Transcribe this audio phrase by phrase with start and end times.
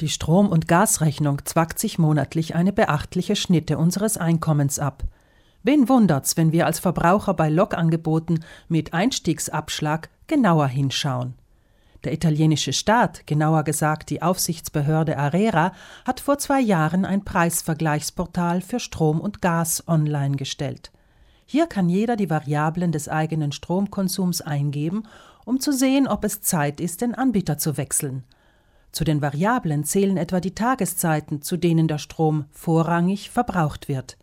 [0.00, 5.02] Die Strom- und Gasrechnung zwackt sich monatlich eine beachtliche Schnitte unseres Einkommens ab.
[5.64, 11.34] Wen wundert's, wenn wir als Verbraucher bei Logangeboten mit Einstiegsabschlag genauer hinschauen?
[12.04, 15.72] Der italienische Staat, genauer gesagt die Aufsichtsbehörde Arera,
[16.04, 20.92] hat vor zwei Jahren ein Preisvergleichsportal für Strom und Gas online gestellt.
[21.44, 25.08] Hier kann jeder die Variablen des eigenen Stromkonsums eingeben,
[25.44, 28.22] um zu sehen, ob es Zeit ist, den Anbieter zu wechseln.
[28.92, 34.16] Zu den Variablen zählen etwa die Tageszeiten, zu denen der Strom vorrangig verbraucht wird.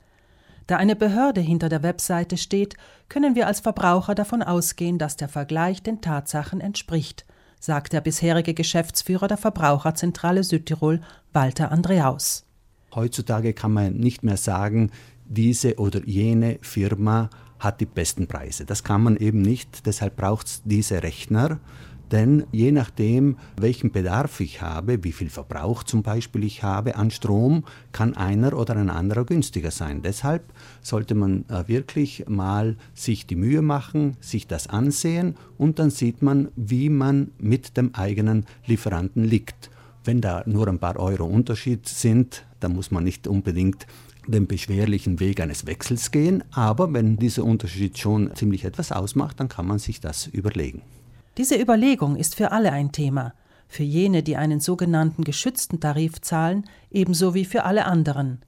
[0.68, 2.76] Da eine Behörde hinter der Webseite steht,
[3.08, 7.26] können wir als Verbraucher davon ausgehen, dass der Vergleich den Tatsachen entspricht,
[7.60, 11.02] sagt der bisherige Geschäftsführer der Verbraucherzentrale Südtirol,
[11.34, 12.46] Walter Andreaus.
[12.96, 14.91] Heutzutage kann man nicht mehr sagen,
[15.26, 17.30] diese oder jene Firma
[17.60, 18.66] hat die besten Preise.
[18.66, 21.60] Das kann man eben nicht, deshalb braucht es diese Rechner
[22.16, 27.12] denn je nachdem, welchen Bedarf ich habe, wie viel Verbrauch zum Beispiel ich habe an
[27.12, 30.02] Strom, kann einer oder ein anderer günstiger sein.
[30.02, 35.90] Deshalb sollte man äh, wirklich mal sich die Mühe machen, sich das ansehen und dann
[35.90, 39.70] sieht man, wie man mit dem eigenen Lieferanten liegt.
[40.05, 43.88] Wenn da nur ein paar Euro Unterschied sind, dann muss man nicht unbedingt
[44.26, 49.49] den beschwerlichen Weg eines Wechsels gehen, aber wenn dieser Unterschied schon ziemlich etwas ausmacht, dann
[49.49, 50.82] kann man sich das überlegen.
[51.38, 53.34] Diese Überlegung ist für alle ein Thema,
[53.68, 58.46] für jene, die einen sogenannten geschützten Tarif zahlen, ebenso wie für alle anderen.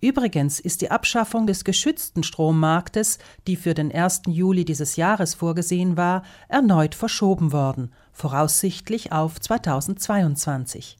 [0.00, 4.22] Übrigens ist die Abschaffung des geschützten Strommarktes, die für den 1.
[4.28, 10.96] Juli dieses Jahres vorgesehen war, erneut verschoben worden, voraussichtlich auf 2022.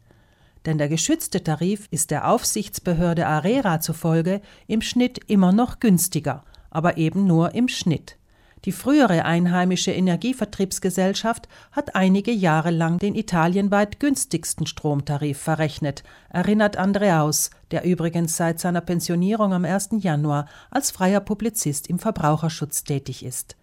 [0.67, 6.97] Denn der geschützte Tarif ist der Aufsichtsbehörde ARERA zufolge im Schnitt immer noch günstiger, aber
[6.97, 8.18] eben nur im Schnitt.
[8.65, 17.51] Die frühere einheimische Energievertriebsgesellschaft hat einige Jahre lang den italienweit günstigsten Stromtarif verrechnet, erinnert Andreaus,
[17.71, 19.91] der übrigens seit seiner Pensionierung am 1.
[20.01, 23.57] Januar als freier Publizist im Verbraucherschutz tätig ist.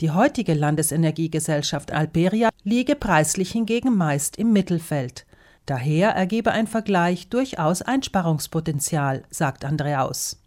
[0.00, 5.26] Die heutige Landesenergiegesellschaft Alperia liege preislich hingegen meist im Mittelfeld.
[5.64, 10.38] Daher ergebe ein Vergleich durchaus Einsparungspotenzial, sagt Andreaus.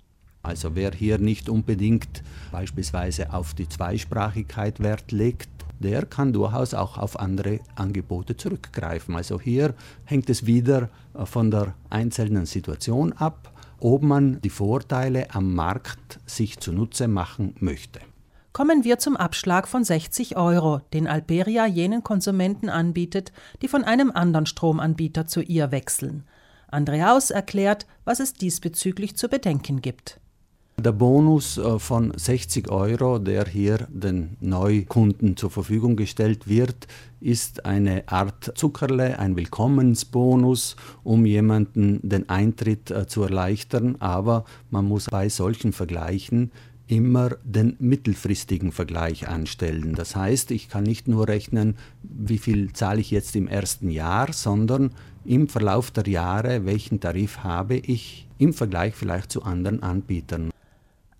[0.42, 6.98] Also wer hier nicht unbedingt beispielsweise auf die Zweisprachigkeit Wert legt, der kann durchaus auch
[6.98, 9.16] auf andere Angebote zurückgreifen.
[9.16, 9.74] Also hier
[10.06, 16.20] hängt es wieder äh, von der einzelnen Situation ab, ob man die Vorteile am Markt
[16.26, 18.02] sich zunutze machen möchte.
[18.52, 24.12] Kommen wir zum Abschlag von 60 Euro, den Alperia jenen Konsumenten anbietet, die von einem
[24.12, 26.24] anderen Stromanbieter zu ihr wechseln.
[26.68, 30.20] Andreaus erklärt, was es diesbezüglich zu bedenken gibt.
[30.79, 36.88] Der Bonus äh, von 60 Euro, der hier den Neukunden zur Verfügung gestellt wird,
[37.19, 43.97] ist eine Art Zuckerle, ein Willkommensbonus, um jemanden den Eintritt äh, zu erleichtern.
[44.00, 46.51] Aber man muss bei solchen Vergleichen
[46.88, 49.96] immer den mittelfristigen Vergleich anstellen.
[49.96, 54.31] Das heißt, ich kann nicht nur rechnen, wie viel zahle ich jetzt im ersten Jahr,
[54.31, 54.91] sondern
[55.25, 60.51] im Verlauf der Jahre, welchen Tarif habe ich im Vergleich vielleicht zu anderen Anbietern.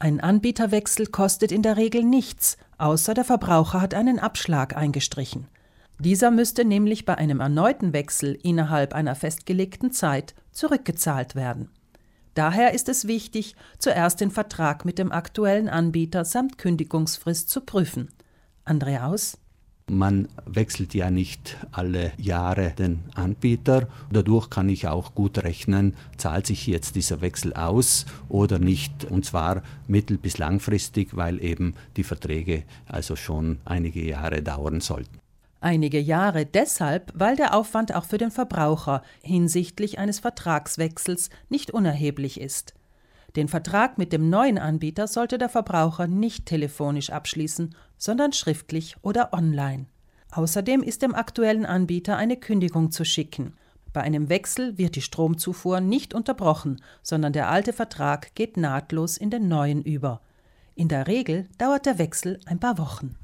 [0.02, 5.48] Ein Anbieterwechsel kostet in der Regel nichts, außer der Verbraucher hat einen Abschlag eingestrichen.
[6.00, 11.70] Dieser müsste nämlich bei einem erneuten Wechsel innerhalb einer festgelegten Zeit zurückgezahlt werden.
[12.34, 18.08] Daher ist es wichtig, zuerst den Vertrag mit dem aktuellen Anbieter samt Kündigungsfrist zu prüfen.
[18.64, 19.38] Andreaus
[19.90, 23.88] man wechselt ja nicht alle Jahre den Anbieter.
[24.12, 29.06] Dadurch kann ich auch gut rechnen, zahlt sich jetzt dieser Wechsel aus oder nicht.
[29.06, 35.20] Und zwar mittel- bis langfristig, weil eben die Verträge also schon einige Jahre dauern sollten.
[35.62, 42.40] Einige Jahre deshalb, weil der Aufwand auch für den Verbraucher hinsichtlich eines Vertragswechsels nicht unerheblich
[42.40, 42.74] ist.
[43.36, 49.34] Den Vertrag mit dem neuen Anbieter sollte der Verbraucher nicht telefonisch abschließen, sondern schriftlich oder
[49.34, 49.86] online.
[50.32, 53.54] Außerdem ist dem aktuellen Anbieter eine Kündigung zu schicken.
[53.94, 59.32] Bei einem Wechsel wird die Stromzufuhr nicht unterbrochen, sondern der alte Vertrag geht nahtlos in
[59.32, 60.22] den neuen über.
[60.76, 63.16] In der Regel dauert der Wechsel ein paar Wochen.